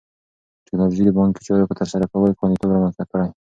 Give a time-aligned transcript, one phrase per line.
[0.65, 3.27] ټیکنالوژي د بانکي چارو په ترسره کولو کې خوندیتوب رامنځته کړی.